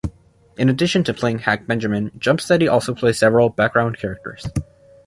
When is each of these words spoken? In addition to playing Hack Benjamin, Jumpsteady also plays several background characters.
In 0.57 0.67
addition 0.67 1.03
to 1.03 1.13
playing 1.13 1.37
Hack 1.37 1.67
Benjamin, 1.67 2.09
Jumpsteady 2.17 2.67
also 2.67 2.95
plays 2.95 3.19
several 3.19 3.49
background 3.49 3.99
characters. 3.99 4.47